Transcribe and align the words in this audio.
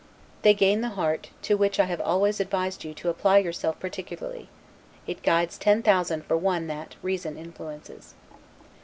They 0.41 0.55
gain 0.55 0.81
the 0.81 0.89
heart, 0.97 1.29
to 1.43 1.53
which 1.53 1.79
I 1.79 1.85
have 1.85 2.01
always 2.01 2.39
advised 2.39 2.83
you 2.83 2.95
to 2.95 3.09
apply 3.09 3.37
yourself 3.37 3.79
particularly; 3.79 4.49
it 5.05 5.21
guides 5.21 5.59
ten 5.59 5.83
thousand 5.83 6.25
for 6.25 6.35
one 6.37 6.65
that, 6.65 6.95
reason 7.03 7.37
influences. 7.37 8.15